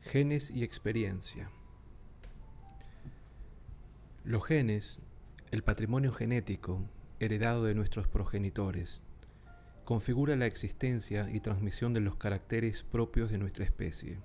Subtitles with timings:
[0.00, 1.50] Genes y experiencia.
[4.24, 5.00] Los genes,
[5.50, 6.88] el patrimonio genético
[7.18, 9.02] heredado de nuestros progenitores,
[9.84, 14.18] configura la existencia y transmisión de los caracteres propios de nuestra especie,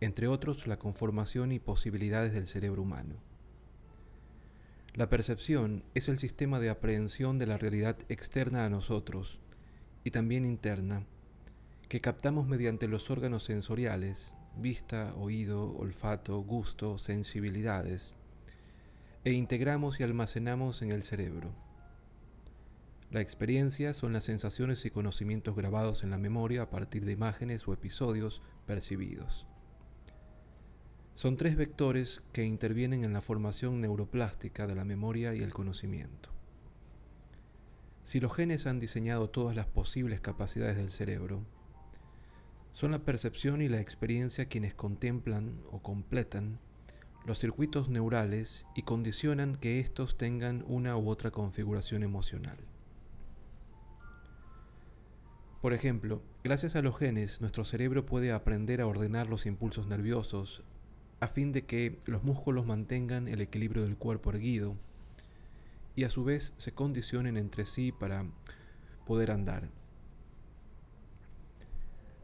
[0.00, 3.16] entre otros la conformación y posibilidades del cerebro humano.
[4.94, 9.38] La percepción es el sistema de aprehensión de la realidad externa a nosotros
[10.04, 11.04] y también interna
[11.88, 18.14] que captamos mediante los órganos sensoriales, vista, oído, olfato, gusto, sensibilidades,
[19.24, 21.52] e integramos y almacenamos en el cerebro.
[23.10, 27.66] La experiencia son las sensaciones y conocimientos grabados en la memoria a partir de imágenes
[27.66, 29.46] o episodios percibidos.
[31.18, 36.30] Son tres vectores que intervienen en la formación neuroplástica de la memoria y el conocimiento.
[38.04, 41.42] Si los genes han diseñado todas las posibles capacidades del cerebro,
[42.70, 46.60] son la percepción y la experiencia quienes contemplan o completan
[47.26, 52.58] los circuitos neurales y condicionan que estos tengan una u otra configuración emocional.
[55.60, 60.62] Por ejemplo, gracias a los genes, nuestro cerebro puede aprender a ordenar los impulsos nerviosos
[61.20, 64.76] a fin de que los músculos mantengan el equilibrio del cuerpo erguido
[65.96, 68.24] y a su vez se condicionen entre sí para
[69.06, 69.68] poder andar.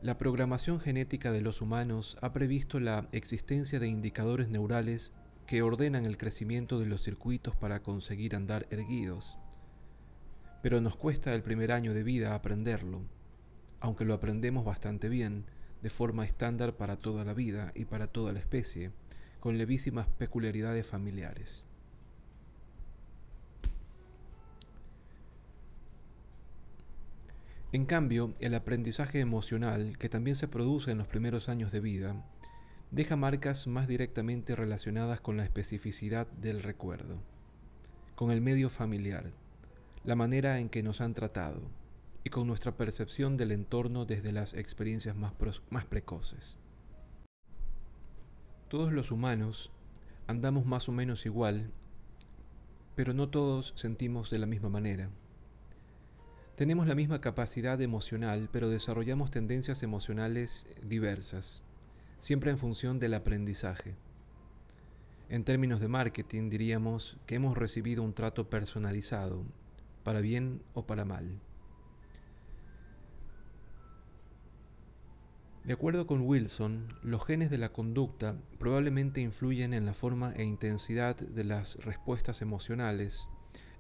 [0.01, 5.13] La programación genética de los humanos ha previsto la existencia de indicadores neurales
[5.47, 9.39] que ordenan el crecimiento de los circuitos para conseguir andar erguidos.
[10.63, 13.03] Pero nos cuesta el primer año de vida aprenderlo,
[13.81, 15.47] aunque lo aprendemos bastante bien,
[15.85, 18.91] de forma estándar para toda la vida y para toda la especie,
[19.39, 21.67] con levísimas peculiaridades familiares.
[27.73, 32.17] En cambio, el aprendizaje emocional, que también se produce en los primeros años de vida,
[32.91, 37.19] deja marcas más directamente relacionadas con la especificidad del recuerdo,
[38.15, 39.33] con el medio familiar,
[40.03, 41.61] la manera en que nos han tratado
[42.25, 45.35] y con nuestra percepción del entorno desde las experiencias más,
[45.69, 46.59] más precoces.
[48.69, 49.71] Todos los humanos
[50.27, 51.71] andamos más o menos igual,
[52.95, 55.11] pero no todos sentimos de la misma manera.
[56.57, 61.63] Tenemos la misma capacidad emocional, pero desarrollamos tendencias emocionales diversas,
[62.21, 63.97] siempre en función del aprendizaje.
[65.29, 69.45] En términos de marketing diríamos que hemos recibido un trato personalizado,
[70.05, 71.41] para bien o para mal.
[75.65, 80.45] De acuerdo con Wilson, los genes de la conducta probablemente influyen en la forma e
[80.45, 83.27] intensidad de las respuestas emocionales,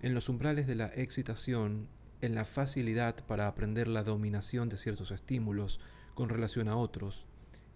[0.00, 1.88] en los umbrales de la excitación
[2.22, 5.78] en la facilidad para aprender la dominación de ciertos estímulos
[6.14, 7.26] con relación a otros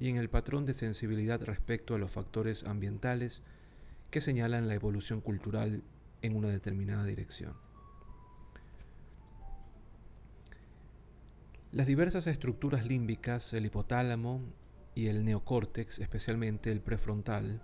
[0.00, 3.42] y en el patrón de sensibilidad respecto a los factores ambientales
[4.10, 5.82] que señalan la evolución cultural
[6.22, 7.67] en una determinada dirección.
[11.72, 14.40] Las diversas estructuras límbicas, el hipotálamo
[14.94, 17.62] y el neocórtex, especialmente el prefrontal,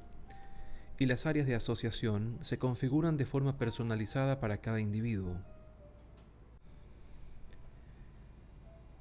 [0.99, 5.39] y las áreas de asociación se configuran de forma personalizada para cada individuo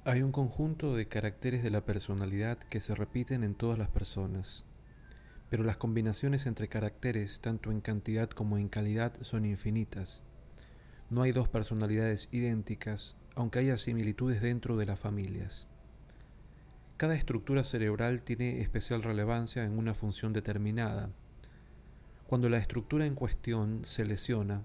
[0.06, 4.66] Hay un conjunto de caracteres de la personalidad que se repiten en todas las personas,
[5.48, 10.22] pero las combinaciones entre caracteres, tanto en cantidad como en calidad, son infinitas.
[11.08, 15.68] No hay dos personalidades idénticas, aunque haya similitudes dentro de las familias.
[16.96, 21.10] Cada estructura cerebral tiene especial relevancia en una función determinada.
[22.28, 24.62] Cuando la estructura en cuestión se lesiona,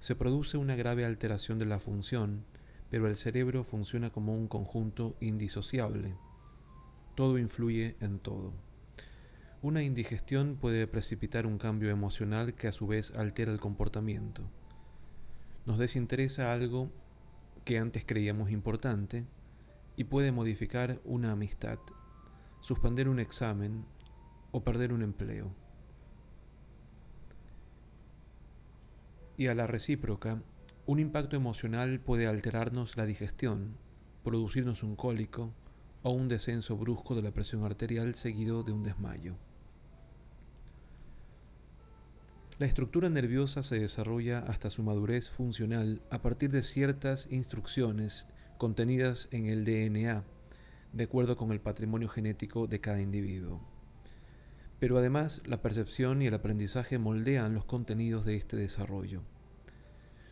[0.00, 2.44] se produce una grave alteración de la función,
[2.90, 6.14] pero el cerebro funciona como un conjunto indisociable.
[7.14, 8.52] Todo influye en todo.
[9.62, 14.42] Una indigestión puede precipitar un cambio emocional que a su vez altera el comportamiento.
[15.64, 16.90] Nos desinteresa algo
[17.66, 19.26] que antes creíamos importante
[19.96, 21.80] y puede modificar una amistad,
[22.60, 23.84] suspender un examen
[24.52, 25.52] o perder un empleo.
[29.36, 30.40] Y a la recíproca,
[30.86, 33.76] un impacto emocional puede alterarnos la digestión,
[34.22, 35.52] producirnos un cólico
[36.04, 39.34] o un descenso brusco de la presión arterial seguido de un desmayo.
[42.58, 48.26] La estructura nerviosa se desarrolla hasta su madurez funcional a partir de ciertas instrucciones
[48.56, 50.24] contenidas en el DNA,
[50.94, 53.60] de acuerdo con el patrimonio genético de cada individuo.
[54.78, 59.20] Pero además la percepción y el aprendizaje moldean los contenidos de este desarrollo.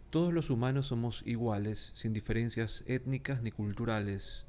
[0.09, 4.47] Todos los humanos somos iguales, sin diferencias étnicas ni culturales.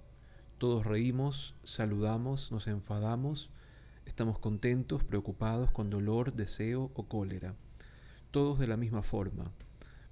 [0.59, 3.49] Todos reímos, saludamos, nos enfadamos,
[4.05, 7.53] estamos contentos, preocupados, con dolor, deseo o cólera.
[8.35, 9.49] Todos de la misma forma,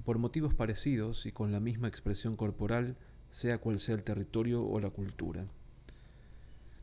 [0.05, 2.95] por motivos parecidos y con la misma expresión corporal,
[3.31, 5.45] sea cual sea el territorio o la cultura.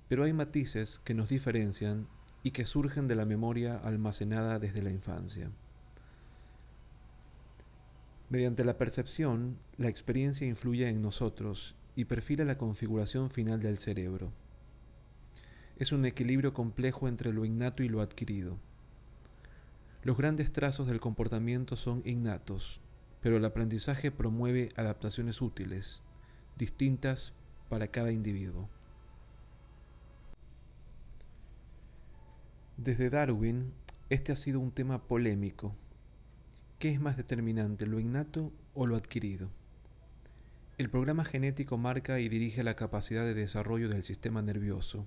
[0.06, 2.08] Pero hay matices que nos diferencian
[2.42, 5.50] y que surgen de la memoria almacenada desde la infancia.
[8.28, 14.31] Mediante la percepción, la experiencia influye en nosotros y perfila la configuración final del cerebro.
[15.78, 18.58] Es un equilibrio complejo entre lo innato y lo adquirido.
[20.02, 22.81] Los grandes trazos del comportamiento son innatos,
[23.20, 26.02] pero el aprendizaje promueve adaptaciones útiles,
[26.56, 27.35] distintas
[27.69, 28.70] para cada individuo.
[32.79, 33.75] Desde Darwin,
[34.08, 35.75] este ha sido un tema polémico.
[36.79, 39.50] ¿Qué es más determinante, lo innato o lo adquirido?
[40.79, 45.06] El programa genético marca y dirige la capacidad de desarrollo del sistema nervioso.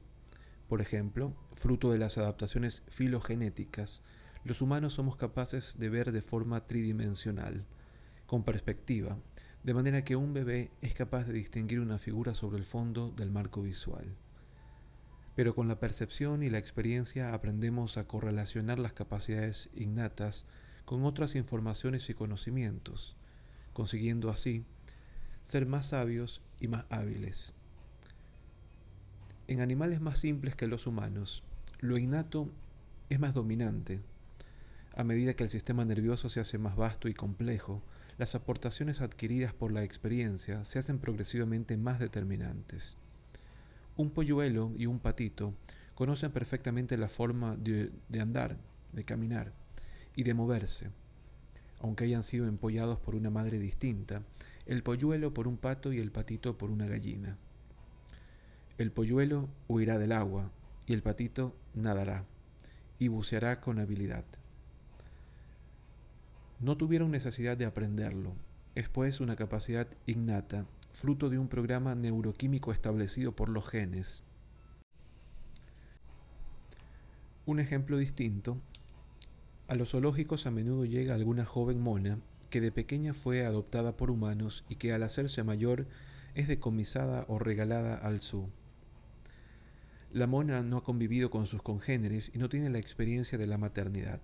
[0.69, 4.03] Por ejemplo, fruto de las adaptaciones filogenéticas,
[4.43, 7.65] los humanos somos capaces de ver de forma tridimensional,
[8.25, 9.17] con perspectiva,
[9.63, 13.31] de manera que un bebé es capaz de distinguir una figura sobre el fondo del
[13.31, 14.15] marco visual
[15.35, 20.45] pero con la percepción y la experiencia aprendemos a correlacionar las capacidades innatas
[20.85, 23.15] con otras informaciones y conocimientos,
[23.73, 24.65] consiguiendo así
[25.41, 27.53] ser más sabios y más hábiles.
[29.47, 31.43] En animales más simples que los humanos,
[31.79, 32.49] lo innato
[33.09, 34.01] es más dominante.
[34.95, 37.81] A medida que el sistema nervioso se hace más vasto y complejo,
[38.19, 42.97] las aportaciones adquiridas por la experiencia se hacen progresivamente más determinantes.
[43.97, 45.55] Un polluelo y un patito
[45.95, 48.57] conocen perfectamente la forma de, andar,
[48.91, 49.51] de caminar
[50.15, 50.91] y de moverse.
[51.79, 54.21] Aunque hayan sido empollados por una madre distinta,
[54.67, 57.37] el polluelo por un pato y el patito por una gallina.
[58.77, 60.51] El polluelo huirá del agua
[60.85, 62.25] y el patito nadará
[62.99, 64.23] y buceará con habilidad.
[66.63, 68.35] No tuvieron necesidad de aprenderlo,
[68.73, 74.23] es pues una capacidad innata fruto de un programa neuroquímico establecido por los genes.
[77.45, 78.61] Un ejemplo distinto,
[79.67, 82.19] a los zoológicos a menudo llega alguna joven mona
[82.49, 85.85] que de pequeña fue adoptada por humanos y que al hacerse mayor
[86.33, 88.49] es decomisada o regalada al zoo.
[90.13, 93.57] La mona no ha convivido con sus congéneres y no tiene la experiencia de la
[93.57, 94.21] maternidad.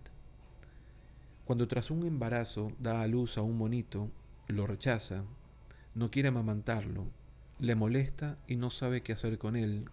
[1.49, 4.11] Cuando tras un embarazo da a luz a un monito,
[4.49, 5.23] lo rechaza
[5.95, 7.07] no quiere amamantarlo,
[7.57, 9.85] le molesta y no sabe qué hacer con él,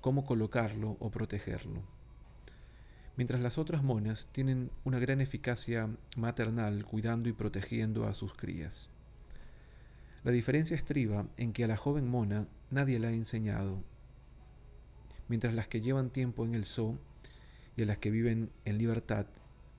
[0.00, 1.82] cómo colocarlo o protegerlo.
[3.16, 8.88] Mientras las otras monas tienen una gran eficacia maternal cuidando y protegiendo a sus crías.
[10.22, 13.82] La diferencia estriba en que a la joven mona nadie la ha enseñado,
[15.26, 17.00] mientras las que llevan tiempo en el zoo
[17.76, 19.26] y a las que viven en libertad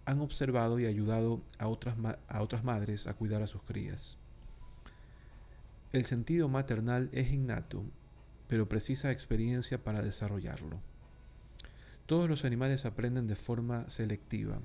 [0.07, 1.95] han observado y ayudado a otras,
[2.29, 4.15] a otras madres a cuidar a sus crías.
[5.91, 7.83] El sentido maternal es innato,
[8.47, 10.79] pero precisa experiencia para desarrollarlo.
[12.05, 14.59] Todos los animales aprenden de forma selectiva,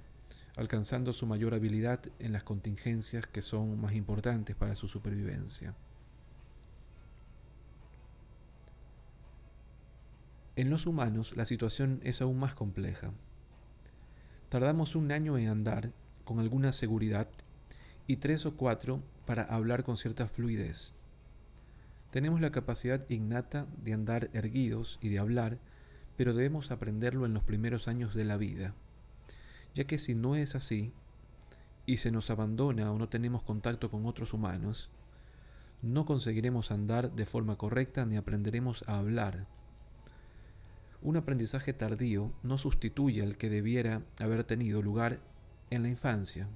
[0.54, 5.74] alcanzando su mayor habilidad en las contingencias que son más importantes para su supervivencia.
[10.54, 13.10] En los humanos la situación es aún más compleja.
[14.52, 15.92] Tardamos un año en andar
[16.26, 17.26] con alguna seguridad
[18.06, 20.92] y tres o cuatro para hablar con cierta fluidez.
[22.10, 25.56] Tenemos la capacidad innata de andar erguidos y de hablar,
[26.18, 28.74] pero debemos aprenderlo en los primeros años de la vida,
[29.74, 30.92] ya que si no es así,
[31.86, 34.90] y se nos abandona o no tenemos contacto con otros humanos,
[35.80, 39.46] no conseguiremos andar de forma correcta ni aprenderemos a hablar.
[41.04, 45.18] Un aprendizaje tardío no sustituye al que debiera haber tenido lugar
[45.70, 46.48] en la infancia.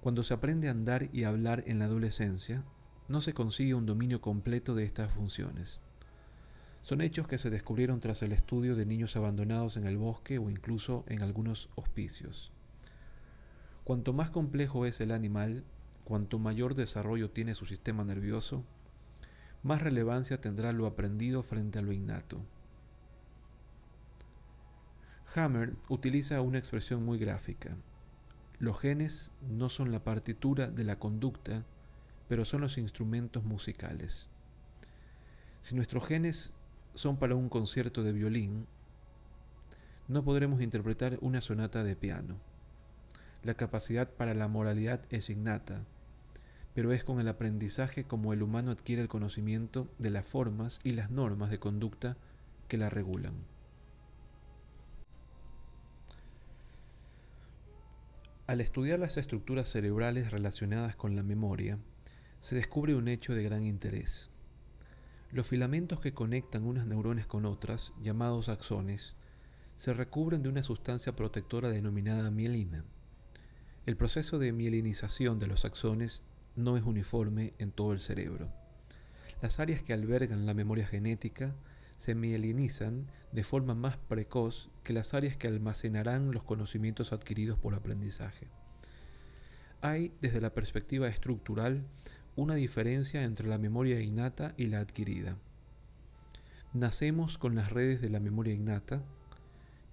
[0.00, 2.64] Cuando se aprende a andar y hablar en la adolescencia,
[3.06, 5.80] no se consigue un dominio completo de estas funciones.
[6.80, 10.50] Son hechos que se descubrieron tras el estudio de niños abandonados en el bosque o
[10.50, 12.50] incluso en algunos hospicios.
[13.84, 15.64] Cuanto más complejo es el animal,
[16.02, 18.64] cuanto mayor desarrollo tiene su sistema nervioso,
[19.62, 22.40] más relevancia tendrá lo aprendido frente a lo innato.
[25.34, 27.74] Hammer utiliza una expresión muy gráfica.
[28.58, 31.64] Los genes no son la partitura de la conducta,
[32.28, 34.28] pero son los instrumentos musicales.
[35.62, 36.52] Si nuestros genes
[36.94, 38.66] son para un concierto de violín,
[40.08, 42.36] no podremos interpretar una sonata de piano.
[43.42, 45.82] La capacidad para la moralidad es innata,
[46.74, 50.92] pero es con el aprendizaje como el humano adquiere el conocimiento de las formas y
[50.92, 52.16] las normas de conducta
[52.68, 53.51] que la regulan.
[58.52, 61.78] Al estudiar las estructuras cerebrales relacionadas con la memoria,
[62.40, 64.28] se descubre un hecho de gran interés.
[65.30, 69.14] Los filamentos que conectan unas neuronas con otras, llamados axones,
[69.76, 72.84] se recubren de una sustancia protectora denominada mielina.
[73.86, 76.22] El proceso de mielinización de los axones
[76.54, 78.52] no es uniforme en todo el cerebro.
[79.40, 81.54] Las áreas que albergan la memoria genética
[82.02, 87.76] se mielinizan de forma más precoz que las áreas que almacenarán los conocimientos adquiridos por
[87.76, 88.48] aprendizaje.
[89.82, 91.86] Hay, desde la perspectiva estructural,
[92.34, 95.38] una diferencia entre la memoria innata y la adquirida.
[96.72, 99.04] Nacemos con las redes de la memoria innata,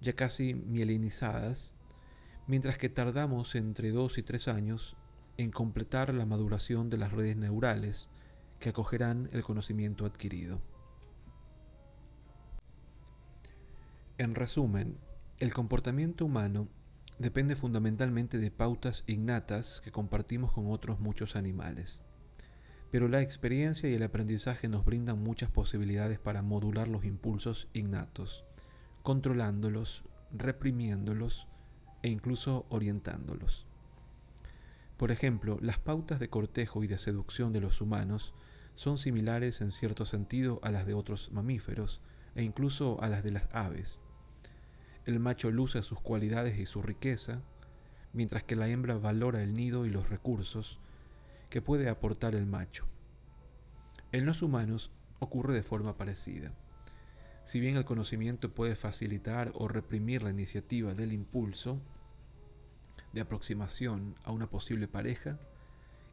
[0.00, 1.76] ya casi mielinizadas,
[2.48, 4.96] mientras que tardamos entre dos y tres años
[5.36, 8.08] en completar la maduración de las redes neurales
[8.58, 10.60] que acogerán el conocimiento adquirido.
[14.20, 14.98] En resumen,
[15.38, 16.68] el comportamiento humano
[17.18, 22.02] depende fundamentalmente de pautas innatas que compartimos con otros muchos animales.
[22.90, 28.44] Pero la experiencia y el aprendizaje nos brindan muchas posibilidades para modular los impulsos innatos,
[29.02, 31.48] controlándolos, reprimiéndolos
[32.02, 33.64] e incluso orientándolos.
[34.98, 38.34] Por ejemplo, las pautas de cortejo y de seducción de los humanos
[38.74, 42.02] son similares en cierto sentido a las de otros mamíferos
[42.34, 43.98] e incluso a las de las aves.
[45.06, 47.40] El macho luce sus cualidades y su riqueza,
[48.12, 50.78] mientras que la hembra valora el nido y los recursos
[51.48, 52.86] que puede aportar el macho.
[54.12, 56.52] En los humanos ocurre de forma parecida.
[57.44, 61.80] Si bien el conocimiento puede facilitar o reprimir la iniciativa del impulso,
[63.12, 65.38] de aproximación a una posible pareja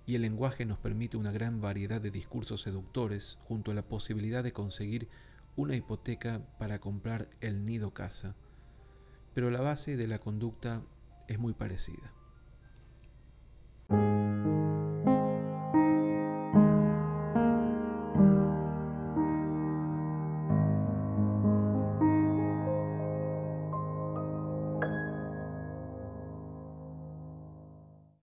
[0.05, 4.43] y el lenguaje nos permite una gran variedad de discursos seductores junto a la posibilidad
[4.43, 5.09] de conseguir
[5.55, 8.35] una hipoteca para comprar el nido casa.
[9.37, 10.81] Pero la base de la conducta
[11.27, 12.11] es muy parecida.